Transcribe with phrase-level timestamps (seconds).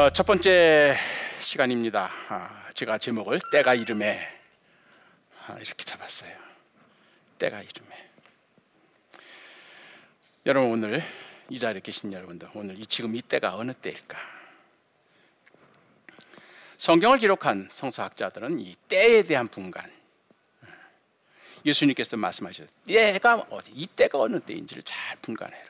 [0.00, 0.96] 어, 첫 번째
[1.40, 2.10] 시간입니다.
[2.30, 4.18] 아, 제가 제목을 때가 이름에
[5.46, 6.34] 아, 이렇게 잡았어요.
[7.36, 8.08] 때가 이름에.
[10.46, 11.02] 여러분 오늘
[11.50, 14.16] 이 자리에 계신 여러분들 오늘 이 지금 이 때가 어느 때일까?
[16.78, 19.92] 성경을 기록한 성서학자들은 이 때에 대한 분간
[21.66, 22.68] 예수님께서 말씀하셨어요.
[22.86, 25.69] 때가 어디, 이 때가 어느 때인지를 잘 분간해라.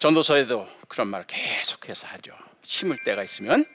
[0.00, 2.32] 전도서에도 그런 말을 계속해서 하죠.
[2.62, 3.66] 심을 때가 있으면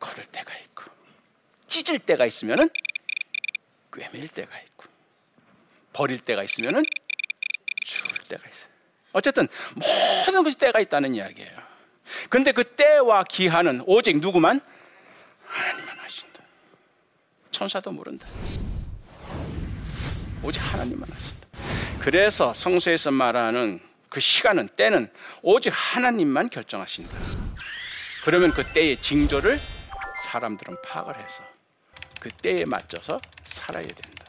[0.00, 0.84] 거둘 때가 있고,
[1.68, 2.70] 찢을 때가 있으면은
[3.92, 4.86] 꿰맬 때가 있고,
[5.92, 6.82] 버릴 때가 있으면은
[7.84, 8.68] 줄 때가 있어요.
[9.12, 11.58] 어쨌든 모든 것이 때가 있다는 이야기예요.
[12.30, 14.60] 그런데 그 때와 기한은 오직 누구만
[15.44, 16.42] 하나님만 하신다.
[17.50, 18.26] 천사도 모른다.
[20.42, 21.48] 오직 하나님만 하신다.
[22.00, 25.10] 그래서 성서에서 말하는 그 시간은 때는
[25.40, 27.10] 오직 하나님만 결정하신다.
[28.24, 29.58] 그러면 그 때의 징조를
[30.24, 31.42] 사람들은 파악을 해서
[32.20, 34.26] 그 때에 맞춰서 살아야 된다.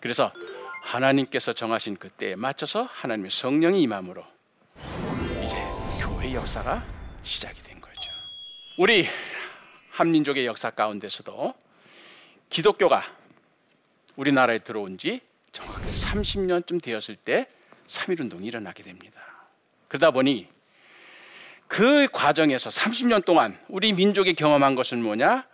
[0.00, 0.32] 그래서
[0.82, 4.24] 하나님께서 정하신 그 때에 맞춰서 하나님의 성령이 임함으로
[5.44, 5.56] 이제
[6.02, 6.82] 교회 역사가
[7.20, 8.10] 시작이 된 거죠.
[8.78, 9.06] 우리
[9.92, 11.54] 한민족의 역사 가운데서도
[12.48, 13.04] 기독교가
[14.16, 15.20] 우리나라에 들어온 지
[15.52, 17.48] 정확히 30년쯤 되었을 때
[17.86, 19.20] 3.1운동이 일어나게 됩니다.
[19.88, 20.48] 그러다 보니
[21.68, 25.46] 그 과정에서 30년 동안 우리 민족이 경험한 것은 뭐냐?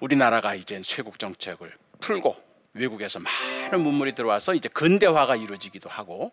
[0.00, 2.36] 우리나라가 이제 쇄국 정책을 풀고
[2.74, 6.32] 외국에서 많은 문물이 들어와서 이제 근대화가 이루어지기도 하고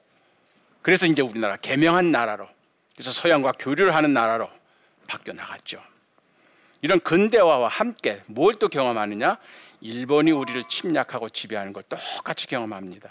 [0.82, 2.48] 그래서 이제 우리나라 개명한 나라로
[2.96, 4.50] 그래서 서양과 교류를 하는 나라로
[5.08, 5.82] 바뀌어 나갔죠.
[6.82, 9.38] 이런 근대화와 함께 뭘 또 경험하느냐?
[9.82, 13.10] 일본이 우리를 침략하고 지배하는 걸 똑같이 경험합니다.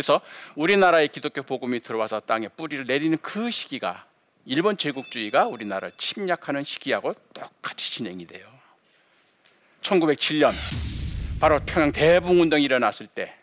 [0.00, 0.22] 그래서
[0.54, 4.06] 우리나라의 기독교 복음이 들어와서 땅에 뿌리를 내리는 그 시기가
[4.46, 8.46] 일본 제국주의가 우리나라를 침략하는 시기하고 똑같이 진행이 돼요.
[9.82, 10.54] 1907년
[11.38, 13.40] 바로 평양 대붕 운동이 일어났을 때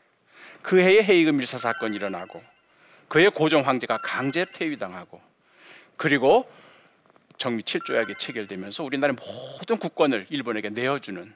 [0.64, 2.44] 그 해에 헤이그 밀사 사건이 일어나고
[3.08, 5.22] 그해 고종 황제가 강제 퇴위당하고
[5.96, 6.52] 그리고
[7.38, 11.34] 정미 7조약이 체결되면서 우리나라의 모든 국권을 일본에게 내어주는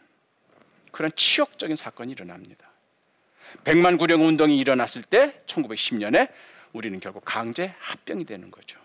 [0.92, 2.71] 그런 치욕적인 사건이 일어납니다.
[3.64, 6.30] 백만 구령 운동이 일어났을 때 1910년에
[6.74, 8.80] 우리는 결국 강제 합병이 되는 거죠.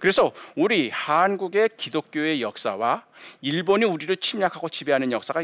[0.00, 3.04] 그래서 우리 한국의 기독교의 역사와
[3.40, 5.42] 일본이 우리를 침략하고 지배하는 역사가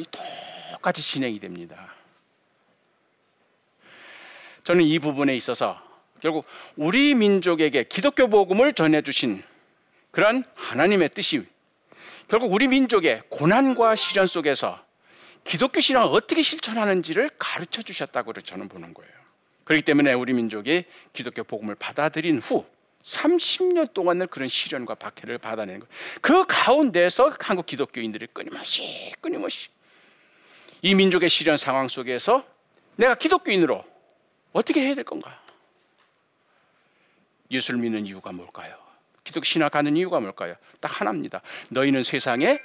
[0.73, 1.95] 똑같이 진행이 됩니다.
[4.65, 5.81] 저는 이 부분에 있어서
[6.21, 6.47] 결국
[6.77, 9.43] 우리 민족에게 기독교 복음을 전해 주신
[10.11, 11.47] 그런 하나님의 뜻이
[12.29, 14.83] 결국 우리 민족의 고난과 시련 속에서
[15.45, 19.13] 기독교 신앙을 어떻게 실천하는지를 가르쳐 주셨다고 저는 보는 거예요.
[19.65, 22.67] 그렇기 때문에 우리 민족이 기독교 복음을 받아들인 후
[23.03, 25.95] 30년 동안을 그런 시련과 박해를 받아내는 거예요.
[26.21, 29.69] 그 가운데서 한국 기독교인들이 끊임없이 끊임없이
[30.81, 32.47] 이 민족의 시련 상황 속에서
[32.97, 33.85] 내가 기독교인으로
[34.53, 35.43] 어떻게 해야 될 건가?
[37.51, 38.77] 예수를 믿는 이유가 뭘까요?
[39.23, 40.55] 기독교 신학하는 이유가 뭘까요?
[40.81, 41.41] 딱 하나입니다.
[41.71, 42.61] 너희는 세상의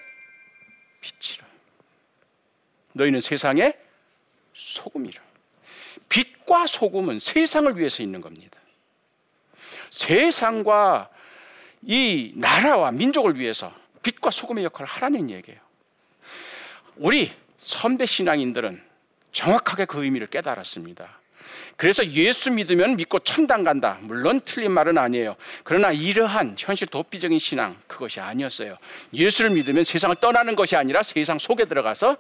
[1.02, 1.49] 빛이라.
[2.94, 3.74] 너희는 세상의
[4.54, 5.22] 소금이라.
[6.10, 8.60] 빛과 소금은 세상을 위해서 있는 겁니다.
[9.90, 11.10] 세상과
[11.84, 15.60] 이 나라와 민족을 위해서 빛과 소금의 역할을 하라는 얘기예요.
[16.96, 18.82] 우리 선배 신앙인들은
[19.32, 21.20] 정확하게 그 의미를 깨달았습니다.
[21.78, 24.00] 그래서 예수 믿으면 믿고 천당 간다.
[24.02, 25.36] 물론 틀린 말은 아니에요.
[25.64, 28.78] 그러나 이러한 현실 도피적인 신앙 그것이 아니었어요.
[29.14, 32.18] 예수를 믿으면 세상을 떠나는 것이 아니라 세상 속에 들어가서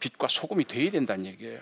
[0.00, 1.60] 빛과 소금이 되어야 된다는 얘기예요.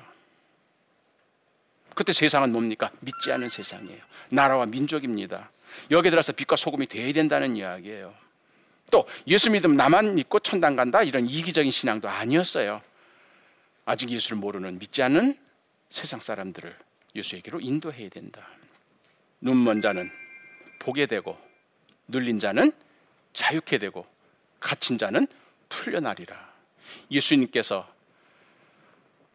[1.95, 2.91] 그때 세상은 뭡니까?
[3.01, 4.03] 믿지 않은 세상이에요.
[4.29, 5.51] 나라와 민족입니다.
[5.91, 8.15] 여기에 들어서 빛과 소금이 되어야 된다는 이야기예요.
[8.91, 12.83] 또 예수 믿으면 나만 믿고 천당 간다 이런 이기적인 신앙도 아니었어요.
[13.85, 15.39] 아직 예수를 모르는 믿지 않는
[15.89, 16.77] 세상 사람들을
[17.15, 18.47] 예수에게로 인도해야 된다.
[19.41, 20.11] 눈먼 자는
[20.79, 21.39] 보게 되고
[22.09, 22.73] 눌린 자는
[23.33, 24.07] 자유케 되고
[24.61, 25.27] 갇힌 자는
[25.69, 26.55] 풀려나리라.
[27.11, 27.96] 예수님께서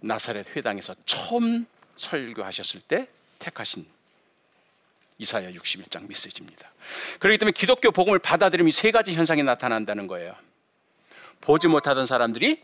[0.01, 1.65] 나사렛 회당에서 처음
[1.95, 3.07] 설교하셨을 때
[3.39, 3.85] 택하신
[5.17, 6.71] 이사야 61장 메시지입니다.
[7.19, 10.35] 그렇기 때문에 기독교 복음을 받아들이면 세 가지 현상이 나타난다는 거예요.
[11.41, 12.63] 보지 못하던 사람들이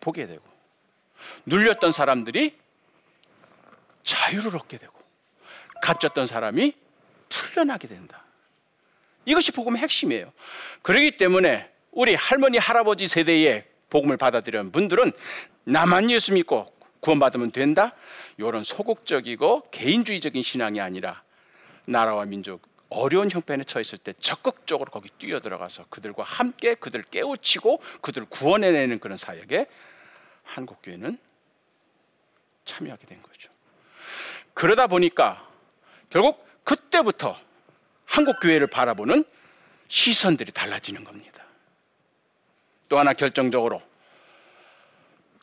[0.00, 0.42] 보게 되고
[1.46, 2.56] 눌렸던 사람들이
[4.02, 4.92] 자유를 얻게 되고
[5.82, 6.74] 갇혔던 사람이
[7.28, 8.24] 풀려나게 된다.
[9.26, 10.32] 이것이 복음의 핵심이에요.
[10.82, 15.12] 그렇기 때문에 우리 할머니 할아버지 세대의 복음을 받아들이는 분들은
[15.62, 17.94] 나만 예수 믿고 구원받으면 된다.
[18.36, 21.22] 이런 소극적이고 개인주의적인 신앙이 아니라
[21.86, 28.26] 나라와 민족 어려운 형편에 처했을 때 적극적으로 거기 뛰어 들어가서 그들과 함께 그들을 깨우치고 그들을
[28.30, 29.66] 구원해내는 그런 사역에
[30.42, 31.16] 한국 교회는
[32.64, 33.48] 참여하게 된 거죠.
[34.54, 35.48] 그러다 보니까
[36.10, 37.38] 결국 그때부터
[38.06, 39.24] 한국 교회를 바라보는
[39.86, 41.33] 시선들이 달라지는 겁니다.
[42.94, 43.82] 또 하나 결정적으로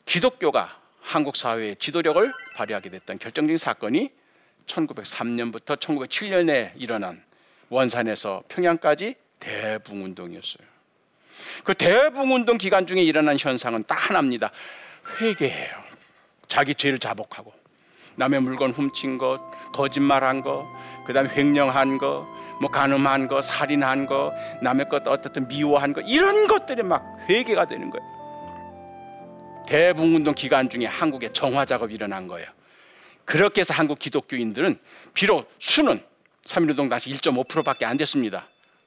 [0.06, 4.10] 기독교가 한국 사회의 지도력을 발휘하게 됐던 결정적인 사건이
[4.64, 7.22] 1903년부터 1907년에 일어난
[7.68, 10.66] 원산에서 평양까지 대붕운동이었어요.
[11.62, 14.50] 그 대붕운동 기간 중에 일어난 현상은 딱 하나입니다.
[15.20, 15.76] 회개해요.
[16.48, 17.52] 자기 죄를 자복하고
[18.14, 19.42] 남의 물건 훔친 것,
[19.74, 20.66] 거짓말한 것,
[21.06, 22.26] 그다음에 횡령한 것,
[22.62, 24.32] 뭐 간음한 것, 살인한 것,
[24.62, 28.06] 남의 것 어떻든 미워한 것 이런 것들이 막 회개가 되는 거예요.
[29.66, 32.48] 대붕운동 기간 중에 한국에 정화 작업이 일어난 거예요.
[33.24, 34.78] 그렇게 해서 한국 기독교인들은
[35.12, 36.04] 비록 수는
[36.44, 38.46] 3.1운동 당시 1.5%밖에 안 됐습니다.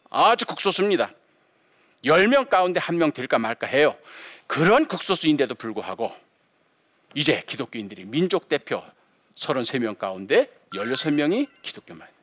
[0.09, 1.11] 아주 극소수입니다.
[2.05, 3.95] 10명 가운데 한 명 될까 말까 해요.
[4.47, 6.13] 그런 극소수인데도 불구하고
[7.13, 8.81] 이제 기독교인들이 민족 대표
[9.35, 12.14] 33명 가운데 16명이 기독교만.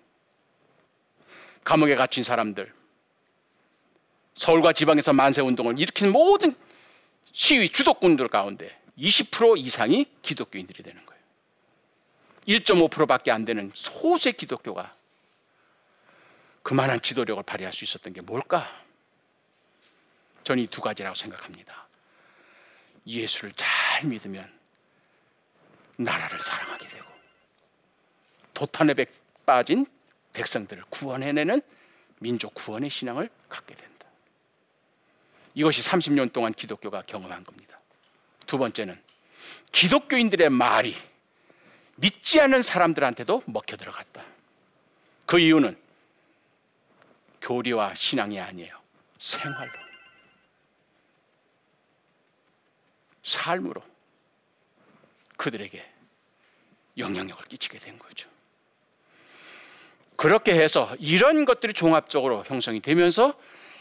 [1.65, 2.73] 감옥에 갇힌 사람들,
[4.35, 6.55] 서울과 지방에서 만세 운동을 일으킨 모든
[7.33, 11.23] 시위 주도꾼들 가운데 20% 이상이 기독교인들이 되는 거예요.
[12.49, 14.93] 1.5%밖에 안 되는 소수의 기독교가
[16.63, 18.69] 그만한 지도력을 발휘할 수 있었던 게 뭘까?
[20.45, 21.87] 저는 이 두 가지라고 생각합니다.
[23.07, 24.51] 예수를 잘 믿으면
[25.97, 27.07] 나라를 사랑하게 되고
[28.55, 28.95] 도탄에
[29.47, 29.87] 빠진
[30.33, 31.61] 백성들을 구원해내는
[32.21, 34.07] 민족 구원의 신앙을 갖게 된다.
[35.55, 37.79] 이것이 30년 동안 기독교가 경험한 겁니다.
[38.47, 39.01] 두 번째는
[39.73, 40.95] 기독교인들의 말이
[41.97, 44.25] 믿지 않는 사람들한테도 먹혀 들어갔다.
[45.27, 45.77] 그 이유는
[47.41, 48.81] 교리와 신앙이 아니에요.
[49.19, 49.73] 생활로.
[53.23, 53.83] 삶으로
[55.37, 55.91] 그들에게
[56.99, 58.29] 영향력을 끼치게 된 거죠.
[60.23, 63.35] 그렇게 해서 이런 것들이 종합적으로 형성이 되면서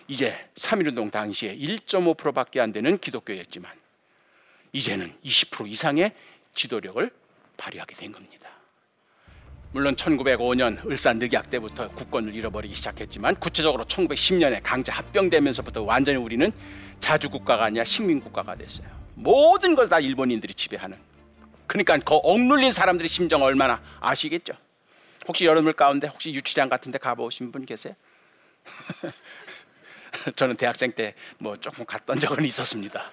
[0.07, 3.71] 이제 3.1운동 당시에 1.5%밖에 안 되는 기독교였지만
[4.73, 6.13] 이제는 20% 이상의
[6.55, 7.11] 지도력을
[7.57, 8.49] 발휘하게 된 겁니다.
[9.71, 16.51] 물론 1905년 을산 늑약 때부터 국권을 잃어버리기 시작했지만 구체적으로 1910년에 강제 합병되면서부터 완전히 우리는
[16.99, 18.87] 자주국가가 아니라 식민국가가 됐어요.
[19.13, 20.97] 모든 걸 다 일본인들이 지배하는.
[21.67, 24.55] 그러니까 그 억눌린 사람들의 심정 얼마나 아시겠죠?
[25.31, 27.95] 혹시 여러분들 가운데 혹시 유치장 같은 데 가보신 분 계세요?
[30.35, 33.09] 저는 대학생 때 뭐 조금 갔던 적은 있었습니다.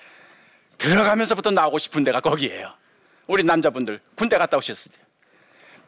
[0.76, 2.74] 들어가면서부터 나오고 싶은 데가 거기예요.
[3.26, 4.98] 우리 남자분들 군대 갔다 오셨을 때.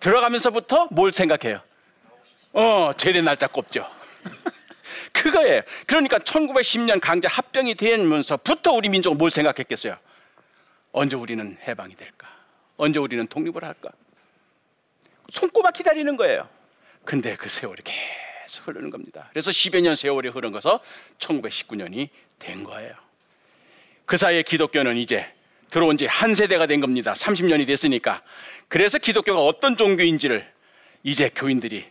[0.00, 1.60] 들어가면서부터 뭘 생각해요?
[2.54, 3.86] 어, 제대 날짜 꼽죠.
[5.12, 5.60] 그거예요.
[5.86, 9.94] 그러니까 1910년 강제 합병이 되면서부터 우리 민족은 뭘 생각했겠어요?
[10.92, 12.28] 언제 우리는 해방이 될까?
[12.78, 13.90] 언제 우리는 독립을 할까?
[15.30, 16.48] 손꼽아 기다리는 거예요.
[17.04, 19.28] 근데 그 세월이 계속 흐르는 겁니다.
[19.30, 20.80] 그래서 10여 년 세월이 흐른 것서
[21.18, 22.94] 1919년이 된 거예요.
[24.06, 25.32] 그 사이에 기독교는 이제
[25.70, 27.12] 들어온 지 한 세대가 된 겁니다.
[27.12, 28.22] 30년이 됐으니까.
[28.68, 30.50] 그래서 기독교가 어떤 종교인지를
[31.02, 31.86] 이제 교인들이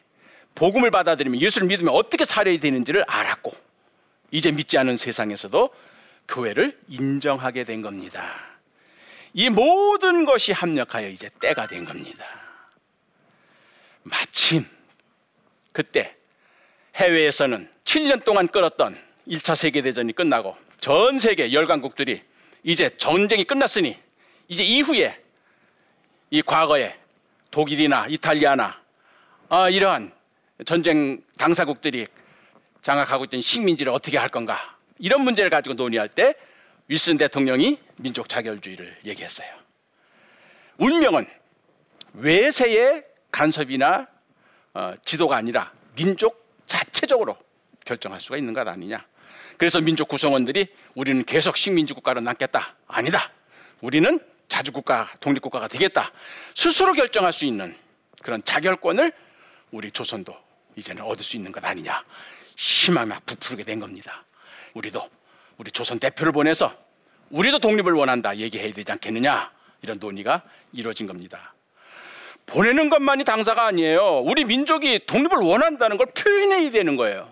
[0.55, 3.53] 복음을 받아들이면 예수를 믿으면 어떻게 살아야 되는지를 알았고
[4.31, 5.69] 이제 믿지 않은 세상에서도
[6.27, 8.35] 교회를 인정하게 된 겁니다.
[9.33, 12.25] 이 모든 것이 합력하여 이제 때가 된 겁니다.
[14.03, 14.65] 마침
[15.71, 16.15] 그때
[16.95, 22.21] 해외에서는 7년 동안 끌었던 1차 세계대전이 끝나고 전 세계 열강국들이
[22.63, 23.97] 이제 전쟁이 끝났으니
[24.47, 25.17] 이제 이후에
[26.31, 26.97] 이 과거에
[27.51, 28.81] 독일이나 이탈리아나
[29.49, 30.11] 아, 이러한
[30.65, 32.07] 전쟁 당사국들이
[32.81, 36.35] 장악하고 있던 식민지를 어떻게 할 건가 이런 문제를 가지고 논의할 때
[36.87, 39.47] 윌슨 대통령이 민족 자결주의를 얘기했어요.
[40.77, 41.27] 운명은
[42.13, 44.07] 외세의 간섭이나
[44.74, 47.38] 어, 지도가 아니라 민족 자체적으로
[47.86, 49.05] 결정할 수가 있는 것 아니냐.
[49.57, 52.75] 그래서 민족 구성원들이 우리는 계속 식민지 국가로 남겠다.
[52.88, 53.31] 아니다.
[53.81, 56.12] 우리는 자주국가, 독립국가가 되겠다.
[56.55, 57.75] 스스로 결정할 수 있는
[58.21, 59.12] 그런 자결권을
[59.71, 60.36] 우리 조선도
[60.75, 62.03] 이제는 얻을 수 있는 것 아니냐.
[62.55, 64.24] 희망이 막 부풀게 된 겁니다.
[64.74, 65.09] 우리도
[65.57, 66.74] 우리 조선 대표를 보내서
[67.29, 69.51] 우리도 독립을 원한다 얘기해야 되지 않겠느냐.
[69.81, 71.53] 이런 논의가 이루어진 겁니다.
[72.49, 74.21] 보내는 것만이 당사가 아니에요.
[74.25, 77.31] 우리 민족이 독립을 원한다는 걸 표현해야 되는 거예요.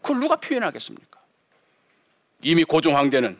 [0.00, 1.20] 그걸 누가 표현하겠습니까?
[2.42, 3.36] 이미 고종 황제는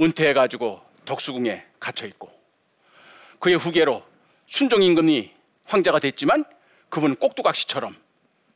[0.00, 2.32] 은퇴해 가지고 덕수궁에 갇혀 있고
[3.40, 4.04] 그의 후계로
[4.46, 5.32] 순종 임금이
[5.64, 6.44] 황제가 됐지만
[6.88, 7.94] 그분은 꼭두각시처럼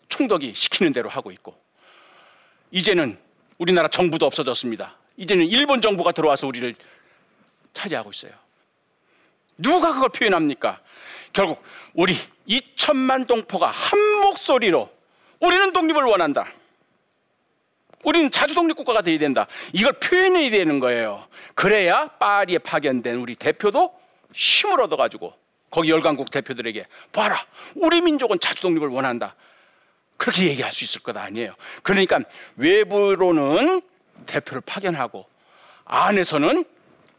[0.08, 1.60] 총독이 시키는 대로 하고 있고
[2.70, 3.18] 이제는
[3.58, 4.96] 우리나라 정부도 없어졌습니다.
[5.16, 6.74] 이제는 일본 정부가 들어와서 우리를
[7.72, 8.45] 차지하고 있어요.
[9.58, 10.80] 누가 그걸 표현합니까?
[11.32, 11.62] 결국
[11.94, 12.16] 우리
[12.48, 14.90] 2천만 동포가 한 목소리로
[15.40, 16.46] 우리는 독립을 원한다.
[18.04, 19.46] 우리는 자주 독립 국가가 돼야 된다.
[19.72, 21.26] 이걸 표현해야 되는 거예요.
[21.54, 23.92] 그래야 파리에 파견된 우리 대표도
[24.32, 25.34] 힘을 얻어 가지고
[25.70, 27.44] 거기 열강국 대표들에게 봐라,
[27.75, 29.34] 우리 민족은 자주 독립을 원한다.
[30.16, 31.54] 그렇게 얘기할 수 있을 것 아니에요.
[31.82, 32.20] 그러니까
[32.56, 33.82] 외부로는
[34.26, 35.26] 대표를 파견하고
[35.84, 36.64] 안에서는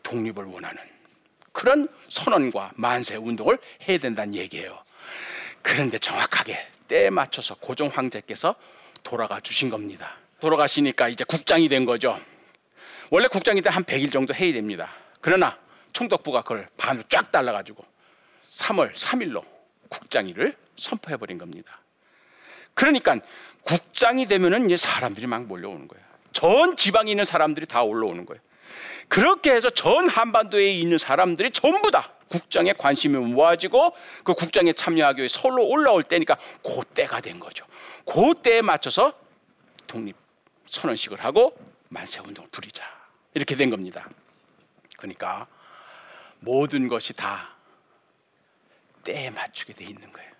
[0.03, 0.81] 독립을 원하는
[1.57, 3.57] 그런 선언과 만세 운동을
[3.89, 4.77] 해야 된다는 얘기예요.
[5.63, 6.55] 그런데 정확하게
[6.87, 8.53] 때에 맞춰서 고종 황제께서
[9.01, 10.17] 돌아가 주신 겁니다.
[10.39, 12.19] 돌아가시니까 이제 국장이 된 거죠.
[13.09, 14.93] 원래 국장이 때 한 100일 정도 해야 됩니다.
[15.19, 15.57] 그러나
[15.93, 17.83] 총독부가 그걸 반으로 쫙 달라가지고
[18.51, 19.43] 3월 3일로
[19.89, 21.81] 국장일을 선포해버린 겁니다.
[22.75, 23.17] 그러니까
[23.63, 26.05] 국장이 되면은 이제 사람들이 막 몰려오는 거예요.
[26.33, 28.46] 전 지방에 있는 사람들이 다 올라오는 거예요.
[29.07, 33.93] 그렇게 해서 전 한반도에 있는 사람들이 전부 다 국장에 관심이 모아지고
[34.23, 37.65] 그 국장에 참여하기 위해 서울로 올라올 때니까 그 때가 된 거죠.
[38.05, 39.13] 그 때에 맞춰서
[39.87, 40.15] 독립
[40.67, 41.57] 선언식을 하고
[41.89, 42.83] 만세 운동을 부리자
[43.33, 44.09] 이렇게 된 겁니다.
[44.97, 45.47] 그러니까
[46.39, 47.55] 모든 것이 다
[49.03, 50.31] 때에 맞추게 돼 있는 거예요.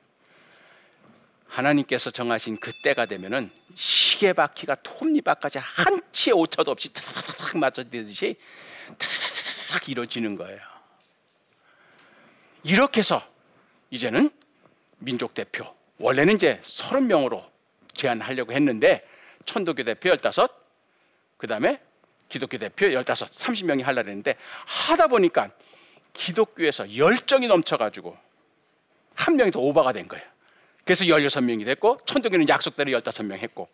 [1.48, 7.04] 하나님께서 정하신 그 때가 되면은 시계 바퀴가 톱니바까지 한 치의 오차도 없이 탁
[7.58, 8.36] 맞춰지듯이
[9.70, 10.60] 탁 이루어지는 거예요.
[12.64, 13.26] 이렇게 해서
[13.90, 14.30] 이제는
[15.00, 17.46] 민족 대표 원래는 이제 30명으로
[17.94, 19.08] 제안하려고 했는데
[19.46, 20.48] 천도교 대표 15,
[21.38, 21.82] 그 다음에
[22.30, 24.36] 기독교 대표 15, 30명이 하려고 했는데
[24.66, 25.50] 하다 보니까
[26.14, 28.18] 기독교에서 열정이 넘쳐가지고
[29.16, 30.26] 한 명이 더 오버가 된 거예요.
[30.88, 33.68] 그래서 16명이 됐고 천도교는 약속대로 15명 했고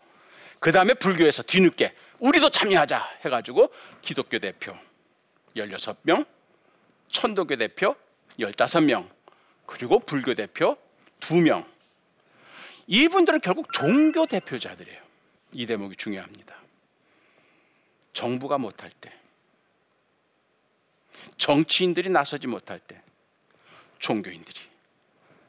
[0.59, 4.75] 그 다음에 불교에서 뒤늦게 우리도 참여하자 해가지고 기독교 대표
[5.55, 6.25] 16명,
[7.09, 7.95] 천도교 대표
[8.39, 9.07] 15명,
[9.67, 10.75] 그리고 불교 대표
[11.19, 11.65] 2명.
[12.87, 14.99] 이분들은 결국 종교 대표자들이에요.
[15.51, 16.55] 이 대목이 중요합니다.
[18.13, 19.13] 정부가 못할 때,
[21.37, 22.99] 정치인들이 나서지 못할 때,
[23.99, 24.59] 종교인들이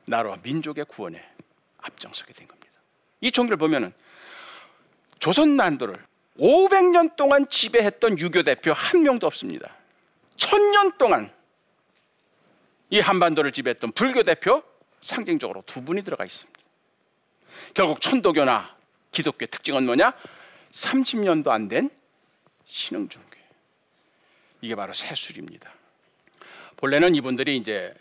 [0.04, 1.33] 나라와 민족의 구원에
[1.84, 2.72] 앞장서게 된 겁니다.
[3.20, 3.92] 이 종교를 보면은
[5.18, 5.96] 조선 난도를
[6.38, 9.74] 500년 동안 지배했던 유교 대표 한 명도 없습니다.
[10.36, 11.32] 천년 동안
[12.90, 14.62] 이 한반도를 지배했던 불교 대표
[15.02, 16.60] 상징적으로 두 분이 들어가 있습니다.
[17.72, 18.74] 결국 천도교나
[19.12, 20.12] 기독교의 특징은 뭐냐?
[20.72, 21.88] 30년도 안 된
[22.64, 23.34] 신흥 종교.
[24.60, 25.72] 이게 바로 세술입니다.
[26.76, 27.94] 본래는 이분들이 이제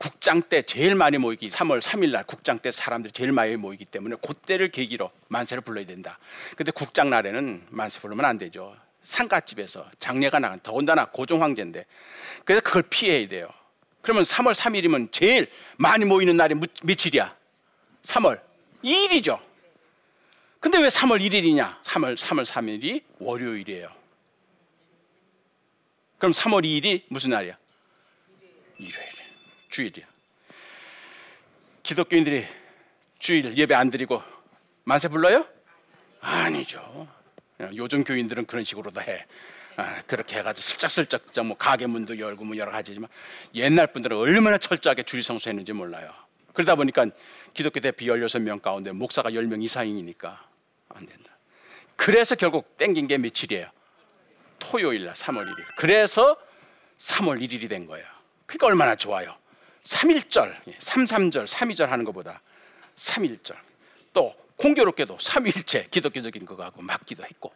[0.00, 4.16] 국장 때 제일 많이 모이기 3월 3일 날 국장 때 사람들이 제일 많이 모이기 때문에
[4.26, 6.18] 그때를 계기로 만세를 불러야 된다.
[6.56, 8.74] 근데 국장 날에는 만세 부르면 안 되죠.
[9.02, 11.84] 상가집에서 장례가 나간 더군다나 고종 황제인데
[12.46, 13.50] 그래서 그걸 피해야 돼요.
[14.00, 17.36] 그러면 3월 3일이면 제일 많이 모이는 날이 며칠이야?
[18.04, 18.40] 3월
[18.82, 19.38] 2일이죠.
[20.60, 21.82] 근데 왜 3월 1일이냐?
[21.82, 23.92] 3월 3월 3일이 월요일이에요.
[26.16, 27.58] 그럼 3월 2일이 무슨 날이야?
[28.78, 29.19] 일요일.
[29.70, 30.06] 주일이야.
[31.82, 32.46] 기독교인들이
[33.18, 34.22] 주일 예배 안 드리고
[34.84, 35.46] 만세 불러요?
[36.20, 37.08] 아니죠.
[37.74, 39.24] 요즘 교인들은 그런 식으로도 해.
[39.76, 43.08] 아, 그렇게 해가지고 슬쩍슬쩍 뭐 가게 문도 열고 뭐 여러 가지지만
[43.54, 46.12] 옛날 분들은 얼마나 철저하게 주일 성수했는지 몰라요.
[46.52, 47.06] 그러다 보니까
[47.54, 50.48] 기독교 대표 16명 가운데 목사가 10명 이상이니까
[50.90, 51.30] 안 된다.
[51.96, 53.70] 그래서 결국 땡긴 게 며칠이에요?
[54.58, 55.64] 토요일 날 3월 1일.
[55.76, 56.36] 그래서
[56.98, 58.06] 3월 1일이 된 거예요.
[58.46, 59.36] 그러니까 얼마나 좋아요.
[59.84, 62.40] 3일절, 3.3절, 3.2절 하는 것보다
[62.96, 63.56] 3일절.
[64.12, 67.52] 또 공교롭게도 3일째 기독교적인 거 하고 맞기도 했고.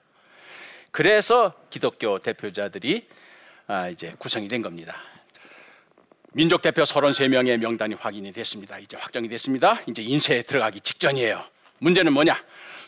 [0.90, 3.08] 그래서 기독교 대표자들이
[3.66, 4.96] 아, 이제 구성이 된 겁니다.
[6.32, 8.78] 민족 대표 33명의 명단이 확인이 됐습니다.
[8.78, 9.80] 이제 확정이 됐습니다.
[9.86, 11.44] 이제 인쇄에 들어가기 직전이에요.
[11.78, 12.42] 문제는 뭐냐?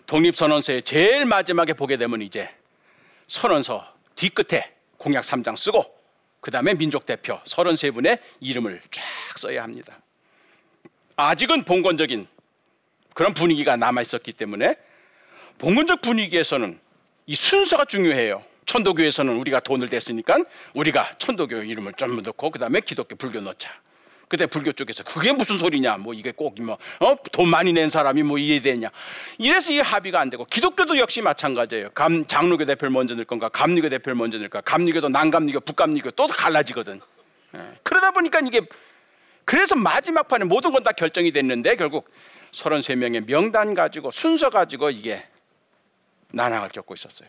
[0.07, 2.49] 독립선언서의 제일 마지막에 보게 되면 이제
[3.28, 5.96] 선언서 뒤끝에 공약 3장 쓰고
[6.47, 9.03] 그 다음에 민족 대표 33분의 이름을 쫙
[9.37, 9.99] 써야 합니다.
[11.17, 12.29] 아직은 봉건적인
[13.15, 14.76] 그런 분위기가 남아 있었기 때문에
[15.59, 16.79] 봉건적 분위기에서는
[17.26, 18.45] 이 순서가 중요해요.
[18.65, 23.69] 천도교에서는 우리가 돈을 댔으니까 우리가 천도교 이름을 좀 넣고 그 다음에 기독교 불교 넣자.
[24.28, 27.16] 그때 불교 쪽에서 그게 무슨 소리냐 뭐 이게 꼭뭐 어?
[27.33, 28.90] 돈 많이 낸 사람이 뭐 이해되냐
[29.38, 33.88] 이래서 이 합의가 안 되고 기독교도 역시 마찬가지예요 감, 장로교 대표를 먼저 넣을 건가 감리교
[33.88, 37.00] 대표를 먼저 넣을까 감리교도 난감리교 북감리교 또 갈라지거든
[37.54, 37.61] 예.
[37.83, 38.62] 그러다 보니까 이게
[39.45, 42.09] 그래서 마지막 판에 모든 건 다 결정이 됐는데 결국
[42.52, 45.26] 33명의 명단 가지고 순서 가지고 이게
[46.28, 47.28] 난항을 겪고 있었어요.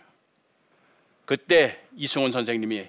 [1.25, 2.87] 그때 이승훈 선생님이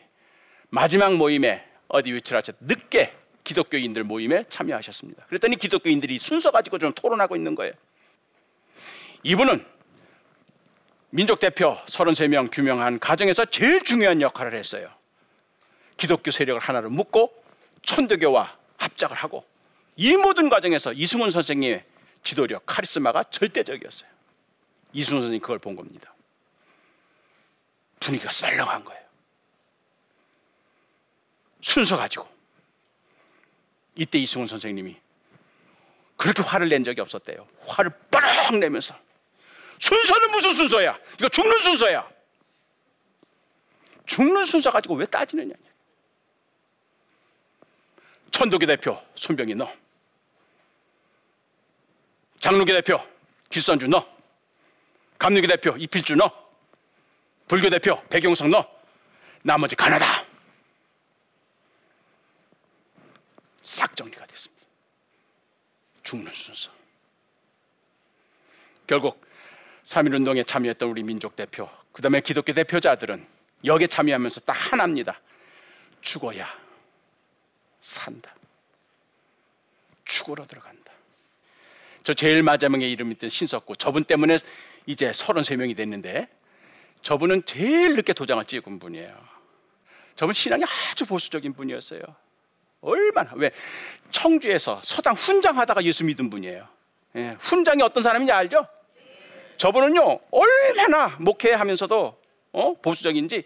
[0.69, 3.15] 마지막 모임에 어디 위치를 늦게
[3.49, 5.25] 기독교인들 모임에 참여하셨습니다.
[5.27, 7.73] 그랬더니 기독교인들이 순서 가지고 좀 토론하고 있는 거예요.
[9.23, 9.65] 이분은
[11.11, 14.91] 민족 대표 33명 규명한 가정에서 제일 중요한 역할을 했어요.
[15.97, 17.43] 기독교 세력을 하나로 묶고
[17.87, 19.47] 천도교와 합작을 하고
[19.97, 21.85] 이 모든 과정에서 이승훈 선생님의
[22.23, 24.11] 지도력, 카리스마가 절대적이었어요.
[24.93, 26.15] 이승훈 선생님 그걸 본 겁니다.
[27.99, 29.03] 분위기가 썰렁한 거예요.
[31.63, 32.38] 순서 가지고
[33.99, 34.97] 이때 이승훈 선생님이
[36.17, 37.47] 그렇게 화를 낸 적이 없었대요.
[37.67, 38.95] 화를 빠락 내면서
[39.81, 40.99] 순서는 무슨 순서야?
[41.19, 42.09] 이거 죽는 순서야.
[44.07, 45.55] 죽는 순서 가지고 왜 따지느냐?
[48.31, 49.73] 천도교 대표 손병희 너,
[52.39, 53.05] 장로교 대표
[53.51, 54.07] 길선주 너,
[55.19, 56.31] 감리교 대표 이필주 너,
[57.49, 58.65] 불교 대표 백용석 너,
[59.43, 60.28] 나머지 가나다.
[63.69, 64.65] 싹 정리가 됐습니다.
[66.03, 66.71] 죽는 순서.
[68.87, 69.23] 결국
[69.85, 73.27] 3.1운동에 참여했던 우리 민족 대표, 그 다음에 기독교 대표자들은
[73.67, 75.21] 여기에 참여하면서 딱 하나입니다.
[76.01, 76.49] 죽어야
[77.83, 78.35] 산다.
[80.07, 80.91] 죽으러 들어간다.
[82.05, 84.39] 저 제일 마지막에 이름 있던 신석구, 저분 때문에
[84.87, 86.27] 이제 33명이 됐는데
[87.03, 89.29] 저분은 제일 늦게 도장을 찍은 분이에요.
[90.17, 92.28] 저분 신앙이 아주 보수적인 분이었어요.
[92.81, 93.51] 얼마나 왜
[94.11, 96.67] 청주에서 서당 훈장하다가 예수 믿은 분이에요.
[97.17, 98.67] 예, 훈장이 어떤 사람인지 알죠?
[99.57, 102.19] 저분은요 얼마나 목회하면서도
[102.53, 102.75] 어?
[102.81, 103.45] 보수적인지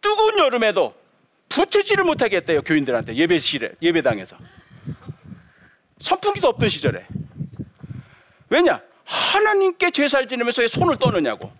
[0.00, 0.94] 뜨거운 여름에도
[1.48, 4.36] 부채질을 못하게 했대요 교인들한테 예배실에 예배당에서
[6.00, 7.06] 선풍기도 없던 시절에
[8.48, 11.52] 왜냐 하나님께 제사를 지내면서 왜 손을 떠느냐고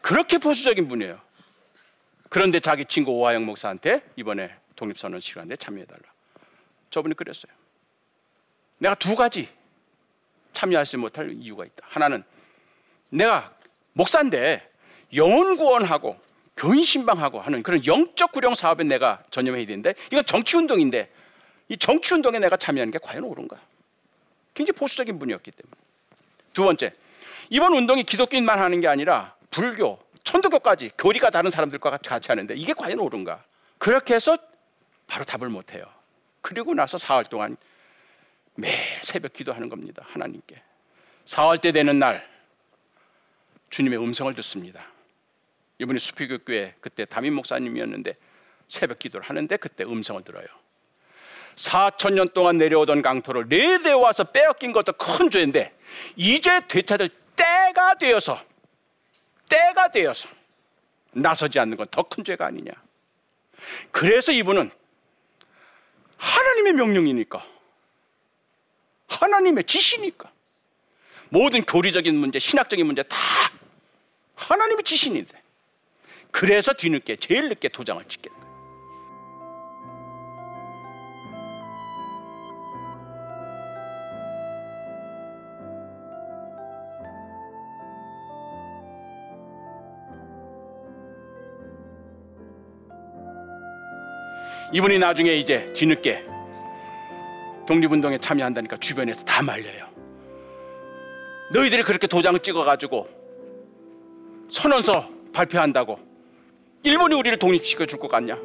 [0.00, 1.20] 그렇게 보수적인 분이에요
[2.30, 6.02] 그런데 자기 친구 오하영 목사한테 이번에 독립선언 시간에 참여해달라
[6.90, 7.52] 저분이 그랬어요
[8.78, 9.48] 내가 두 가지
[10.56, 11.86] 참여하지 못할 이유가 있다.
[11.88, 12.24] 하나는
[13.10, 13.52] 내가
[13.92, 14.68] 목사인데
[15.14, 16.18] 영혼 구원하고
[16.56, 21.10] 교인 신방하고 하는 그런 영적 구령 사업에 내가 전념해야 되는데 이건 정치 운동인데
[21.68, 23.60] 이 정치 운동에 내가 참여하는 게 과연 옳은가?
[24.54, 25.76] 굉장히 보수적인 분이었기 때문에.
[26.54, 26.92] 두 번째,
[27.50, 32.98] 이번 운동이 기독교인만 하는 게 아니라 불교, 천도교까지 교리가 다른 사람들과 같이 하는데 이게 과연
[32.98, 33.44] 옳은가?
[33.78, 34.38] 그렇게 해서
[35.06, 35.84] 바로 답을 못 해요.
[36.40, 37.56] 그리고 나서 사흘 동안
[38.54, 40.04] 매일 새벽 기도하는 겁니다.
[40.08, 40.60] 하나님께.
[41.26, 42.26] 사흘 때 되는 날
[43.70, 44.86] 주님의 음성을 듣습니다.
[45.78, 48.16] 이분이 수피교교회 그때 담임 목사님이었는데
[48.68, 50.46] 새벽 기도를 하는데 그때 음성을 들어요.
[51.56, 55.74] 4천 년 동안 내려오던 강토를 네 대 와서 빼앗긴 것도 큰 죄인데
[56.16, 58.42] 이제 되찾을 때가 되어서
[59.48, 60.28] 때가 되어서
[61.12, 62.72] 나서지 않는 건 더 큰 죄가 아니냐.
[63.90, 64.70] 그래서 이분은
[66.16, 67.46] 하나님의 명령이니까
[69.08, 70.30] 하나님의 지시니까.
[71.28, 73.16] 모든 교리적인 문제, 신학적인 문제 다
[74.34, 75.42] 하나님의 지시인데.
[76.30, 78.45] 그래서 뒤늦게, 제일 늦게 도장을 찍게 된 거예
[94.76, 96.22] 이분이 나중에 이제 뒤늦게
[97.66, 99.86] 독립운동에 참여한다니까 주변에서 다 말려요.
[101.50, 103.08] 너희들이 그렇게 도장을 찍어가지고
[104.50, 105.98] 선언서 발표한다고
[106.82, 108.36] 일본이 우리를 독립시켜 줄 것 같냐?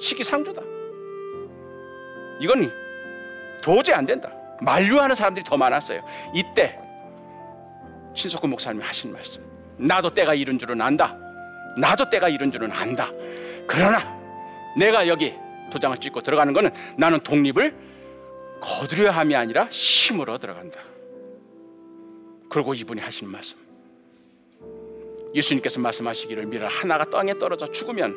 [0.00, 0.62] 시기상조다.
[2.40, 2.72] 이건
[3.60, 4.30] 도저히 안 된다.
[4.62, 6.00] 만류하는 사람들이 더 많았어요.
[6.32, 6.78] 이때
[8.14, 9.42] 신석구 목사님이 하신 말씀.
[9.78, 11.16] 나도 때가 이른 줄은 안다.
[11.76, 13.10] 나도 때가 이른 줄은 안다.
[13.66, 14.19] 그러나
[14.76, 15.34] 내가 여기
[15.70, 17.74] 도장을 찍고 들어가는 것은 나는 독립을
[18.60, 20.80] 거두려 함이 아니라 힘으로 들어간다.
[22.50, 23.58] 그리고 이분이 하신 말씀.
[25.34, 28.14] 예수님께서 말씀하시기를 미라 하나가 땅에 떨어져 죽으면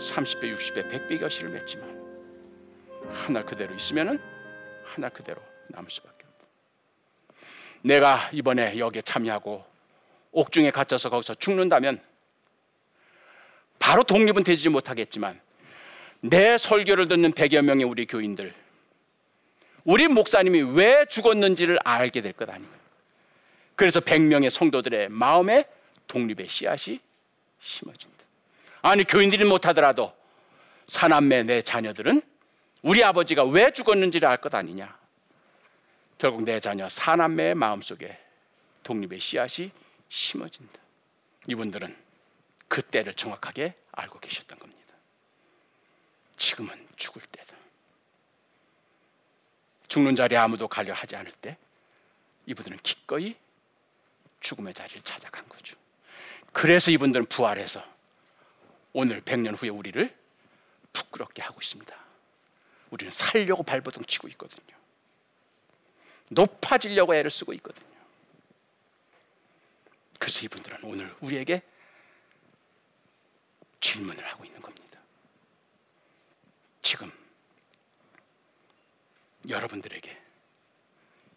[0.00, 2.00] 30배, 60배, 100배 결실을 맺지만
[3.08, 4.20] 하나 그대로 있으면은
[4.84, 6.46] 하나 그대로 남을 수밖에 없다.
[7.82, 9.64] 내가 이번에 여기에 참여하고
[10.32, 12.00] 옥중에 갇혀서 거기서 죽는다면
[13.80, 15.40] 바로 독립은 되지 못하겠지만
[16.20, 18.54] 내 설교를 듣는 100여 명의 우리 교인들
[19.84, 22.70] 우리 목사님이 왜 죽었는지를 알게 될 것 아닌가.
[23.74, 25.64] 그래서 100명의 성도들의 마음에
[26.06, 27.00] 독립의 씨앗이
[27.58, 28.24] 심어진다.
[28.82, 30.12] 아니 교인들이 못하더라도
[30.86, 32.20] 사남매 내 자녀들은
[32.82, 34.94] 우리 아버지가 왜 죽었는지를 알 것 아니냐.
[36.18, 38.18] 결국 내 자녀 사남매의 마음속에
[38.82, 39.70] 독립의 씨앗이
[40.10, 40.78] 심어진다.
[41.46, 41.96] 이분들은
[42.70, 44.94] 그 때를 정확하게 알고 계셨던 겁니다.
[46.36, 47.56] 지금은 죽을 때다.
[49.88, 51.58] 죽는 자리에 아무도 가려 하지 않을 때
[52.46, 53.34] 이분들은 기꺼이
[54.38, 55.76] 죽음의 자리를 찾아간 거죠.
[56.52, 57.84] 그래서 이분들은 부활해서
[58.92, 60.16] 오늘 100년 후에 우리를
[60.92, 61.92] 부끄럽게 하고 있습니다.
[62.90, 64.76] 우리는 살려고 발버둥 치고 있거든요.
[66.30, 67.88] 높아지려고 애를 쓰고 있거든요.
[70.20, 71.62] 그래서 이분들은 오늘 우리에게
[73.80, 75.00] 질문을 하고 있는 겁니다.
[76.82, 77.10] 지금
[79.48, 80.22] 여러분들에게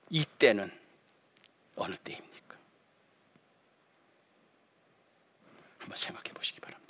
[0.10, 0.72] 이 때는
[1.76, 2.58] 어느 때입니까?
[5.80, 6.83] 한번 생각해 보시기 바랍니다.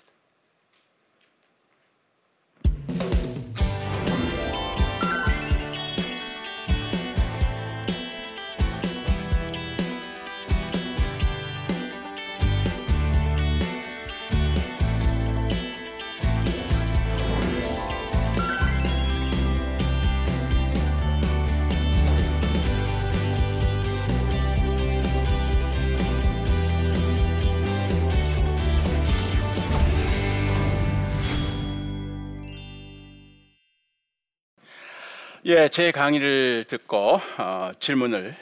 [35.46, 38.34] 예, 제 강의를 듣고 어, 질문을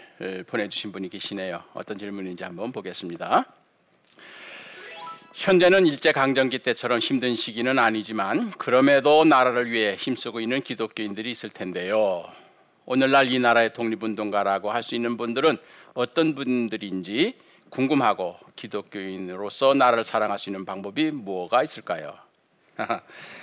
[0.46, 1.64] 보내주신 분이 계시네요.
[1.74, 3.46] 어떤 질문인지 한번 보겠습니다.
[5.34, 12.24] 현재는 일제 강점기 때처럼 힘든 시기는 아니지만 그럼에도 나라를 위해 힘쓰고 있는 기독교인들이 있을 텐데요.
[12.86, 15.58] 오늘날 이 나라의 독립운동가라고 할 수 있는 분들은
[15.96, 17.34] 어떤 분들인지
[17.72, 22.14] 궁금하고 기독교인으로서 나라를 사랑할 수 있는 방법이 뭐가 있을까요?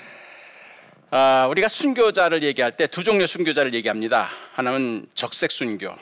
[1.10, 4.28] 아, 우리가 순교자를 얘기할 때 두 종류의 순교자를 얘기합니다.
[4.52, 5.94] 하나는 적색 순교.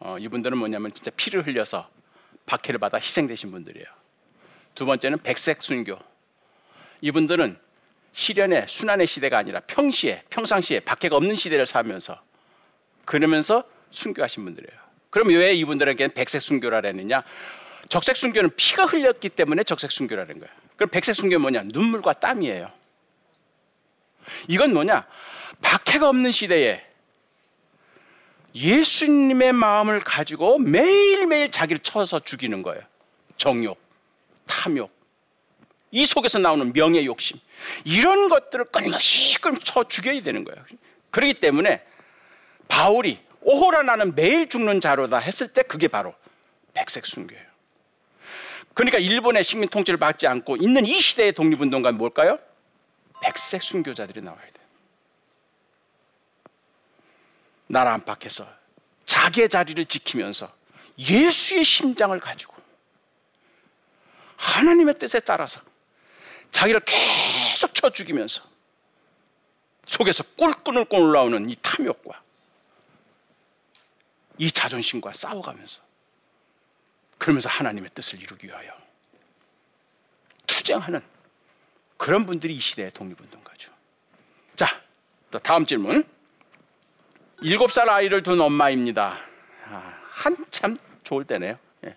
[0.00, 1.88] 어, 이분들은 뭐냐면 진짜 피를 흘려서
[2.46, 3.86] 박해를 받아 희생되신 분들이에요.
[4.74, 5.98] 두 번째는 백색 순교.
[7.00, 7.58] 이분들은
[8.12, 12.20] 시련의 순환의 시대가 아니라 평시에 평상시에 박해가 없는 시대를 살면서
[13.04, 14.80] 그러면서 순교하신 분들이에요.
[15.10, 17.24] 그럼 왜 이분들에게는 백색 순교라 그랬느냐?
[17.88, 20.54] 적색 순교는 피가 흘렸기 때문에 적색 순교라는 거예요.
[20.76, 21.62] 그럼 백색 순교는 뭐냐?
[21.64, 22.70] 눈물과 땀이에요.
[24.48, 25.06] 이건 뭐냐?
[25.62, 26.84] 박해가 없는 시대에
[28.54, 32.82] 예수님의 마음을 가지고 매일매일 자기를 쳐서 죽이는 거예요.
[33.36, 33.78] 정욕,
[34.46, 34.90] 탐욕,
[35.90, 37.38] 이 속에서 나오는 명예 욕심.
[37.84, 40.64] 이런 것들을 끊임없이 쳐 죽여야 되는 거예요.
[41.10, 41.82] 그렇기 때문에
[42.68, 46.14] 바울이 오호라 나는 매일 죽는 자로다 했을 때 그게 바로
[46.74, 47.48] 백색 순교예요.
[48.74, 52.38] 그러니까 일본의 식민 통치를 받지 않고 있는 이 시대의 독립운동가 뭘까요?
[53.20, 54.60] 백색 순교자들이 나와야 돼.
[57.66, 58.48] 나라 안팎에서
[59.06, 60.52] 자기의 자리를 지키면서
[60.98, 62.54] 예수의 심장을 가지고
[64.36, 65.60] 하나님의 뜻에 따라서
[66.50, 68.42] 자기를 계속 쳐 죽이면서
[69.86, 72.22] 속에서 꿀꿀꿀 올라오는 이 탐욕과
[74.38, 75.80] 이 자존심과 싸워가면서
[77.18, 78.72] 그러면서 하나님의 뜻을 이루기 위하여
[80.46, 81.02] 투쟁하는
[81.98, 83.70] 그런 분들이 이 시대의 독립운동가죠.
[84.56, 84.80] 자,
[85.30, 86.04] 또 다음 질문.
[87.42, 89.18] 일곱 살 아이를 둔 엄마입니다.
[89.66, 91.58] 아, 한참 좋을 때네요.
[91.84, 91.94] 예.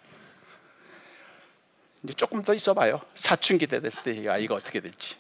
[2.04, 3.02] 이제 조금 더 있어봐요.
[3.14, 5.16] 사춘기 때 됐을 때 아이가 어떻게 될지.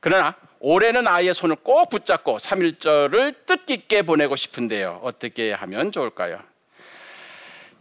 [0.00, 5.00] 그러나 올해는 아이의 손을 꼭 붙잡고 3일절을 뜻깊게 보내고 싶은데요.
[5.02, 6.42] 어떻게 하면 좋을까요?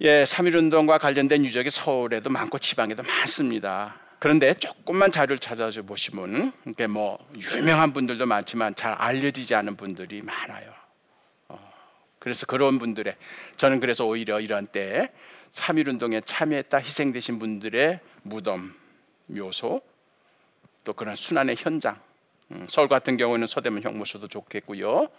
[0.01, 3.95] 예, 3.1운동과 관련된 유적이 서울에도 많고 지방에도 많습니다.
[4.19, 7.19] 그런데 조금만 자료를 찾아서 보시면 이게 뭐
[7.53, 10.73] 유명한 분들도 많지만 잘 알려지지 않은 분들이 많아요.
[11.49, 11.73] 어,
[12.17, 13.15] 그래서 그런 분들의
[13.58, 18.73] 저는 그래서 오히려 이런 때3.1 운동에 참여했다 희생되신 분들의 무덤
[19.27, 19.82] 묘소
[20.84, 21.99] 또 그런 순환의 현장
[22.51, 25.10] 음, 서울 같은 경우는 서대문 형무소도 좋겠고요.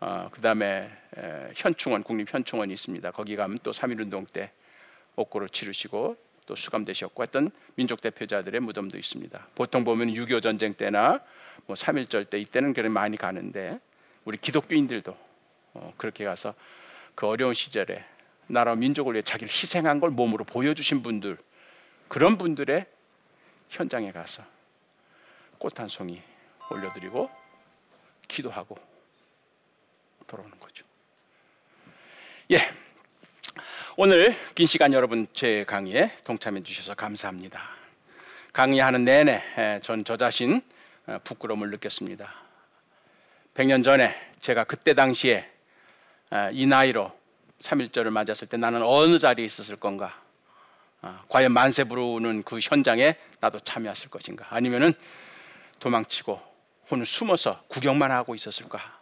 [0.00, 3.10] 어, 그 다음에 에, 현충원 국립 현충원이 있습니다.
[3.10, 4.50] 거기 가면 또 3.1 운동 때
[5.16, 9.48] 옥고를 치르시고 또 수감되셨고 했던 민족 대표자들의 무덤도 있습니다.
[9.54, 11.20] 보통 보면 6.25 전쟁 때나
[11.66, 13.78] 뭐 3.1절 때 이때는 그래 많이 가는데
[14.24, 15.16] 우리 기독교인들도
[15.74, 16.54] 어, 그렇게 가서
[17.14, 18.04] 그 어려운 시절에
[18.46, 21.38] 나라 민족을 위해 자기를 희생한 걸 몸으로 보여주신 분들
[22.08, 22.86] 그런 분들의
[23.68, 24.42] 현장에 가서
[25.58, 26.20] 꽃 한 송이
[26.70, 27.30] 올려드리고
[28.26, 28.78] 기도하고
[30.26, 30.84] 돌아오는 거죠.
[32.52, 32.58] 예,
[34.02, 37.60] 오늘 긴 시간 여러분 제 강의에 동참해 주셔서 감사합니다.
[38.50, 40.62] 강의하는 내내 전 저 자신
[41.06, 42.34] 어, 부끄러움을 느꼈습니다.
[43.52, 45.46] 100년 전에 제가 그때 당시에
[46.30, 47.12] 어, 이 나이로
[47.60, 50.18] 3.1절을 맞았을 때 나는 어느 자리에 있었을 건가?
[51.02, 54.46] 아, 과연 만세 부르는 그 현장에 나도 참여했을 것인가?
[54.48, 54.94] 아니면은
[55.78, 56.40] 도망치고
[56.86, 58.98] 혹은 숨어서 구경만 하고 있었을까?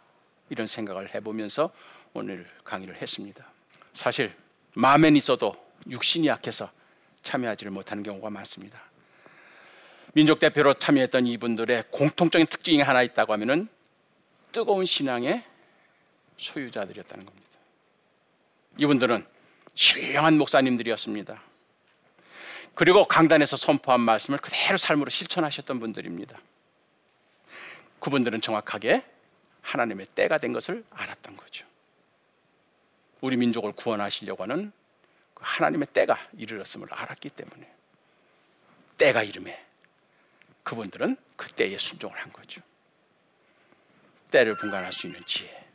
[0.49, 1.71] 이런 생각을 해보면서
[2.13, 3.45] 오늘 강의를 했습니다.
[3.93, 4.35] 사실
[4.75, 5.55] 마음엔 있어도
[5.89, 6.71] 육신이 약해서
[7.23, 8.81] 참여하지를 못하는 경우가 많습니다.
[10.13, 13.67] 민족 대표로 참여했던 이분들의 공통적인 특징이 하나 있다고 하면은
[14.51, 15.43] 뜨거운 신앙의
[16.37, 17.49] 소유자들이었다는 겁니다.
[18.77, 19.25] 이분들은
[19.75, 21.41] 신령한 목사님들이었습니다.
[22.73, 26.39] 그리고 강단에서 선포한 말씀을 그대로 삶으로 실천하셨던 분들입니다.
[27.99, 29.03] 그분들은 정확하게
[29.61, 31.68] 하나님의 때가 된 것을 알았던 거죠.
[33.21, 34.71] 우리 민족을 구원하시려고 하는
[35.33, 37.71] 그 하나님의 때가 이르렀음을 알았기 때문에
[38.97, 39.65] 때가 이름에
[40.63, 42.61] 그분들은 그 때에 순종을 한 거죠.
[44.29, 45.65] 때를 분간할 수 있는 지혜.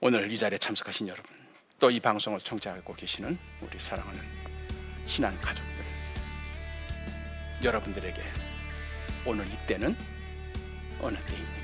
[0.00, 1.34] 오늘 이 자리에 참석하신 여러분,
[1.80, 4.20] 또 이 방송을 청취하고 계시는 우리 사랑하는
[5.06, 5.84] 신앙 가족들,
[7.62, 8.22] 여러분들에게
[9.26, 9.96] 오늘 이 때는
[11.00, 11.63] 어느 때입니까?